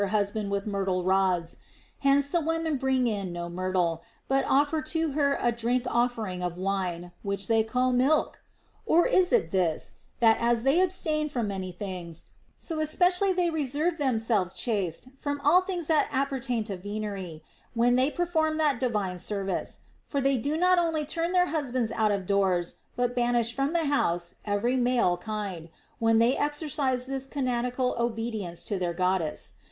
[0.01, 1.59] 215 husband with myrtle rods;
[1.99, 6.57] hence the women bring in no myrtle, but offer to her a drink offering of
[6.57, 8.41] wine, which they call milk?
[8.87, 12.25] Or is it this, that, as they abstain from many things,
[12.57, 17.43] so especially they reserve themselves chaste from all things that appertain to venery
[17.75, 22.09] when they perform that divine sendee; for they do not only turn their husbands out
[22.11, 27.95] of doors but banish from the house every male kind, when they exercise this canonical
[27.99, 29.53] obedience to their God dess.